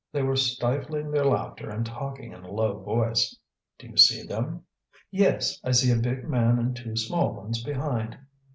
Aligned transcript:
They 0.11 0.23
were 0.23 0.35
stifling 0.35 1.11
their 1.11 1.25
laughter 1.25 1.69
and 1.69 1.85
talking 1.85 2.31
in 2.31 2.43
a 2.43 2.49
low 2.51 2.79
voice. 2.79 3.37
"Do 3.77 3.85
you 3.85 3.97
see 3.97 4.23
them?" 4.25 4.63
"Yes, 5.11 5.59
I 5.63 5.73
see 5.73 5.91
a 5.91 6.01
big 6.01 6.27
man 6.27 6.57
and 6.57 6.75
two 6.75 6.95
small 6.95 7.35
ones 7.35 7.63
behind." 7.63 8.17